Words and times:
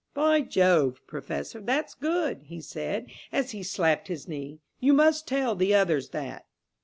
"By 0.15 0.41
Jove, 0.41 0.99
Professor, 1.05 1.61
that's 1.61 1.93
good," 1.93 2.41
he 2.47 2.59
said, 2.59 3.11
as 3.31 3.51
he 3.51 3.61
slapped 3.61 4.07
his 4.07 4.27
knee; 4.27 4.59
"you 4.79 4.93
must 4.93 5.27
tell 5.27 5.53
the 5.55 5.75
others 5.75 6.09
that." 6.09 6.47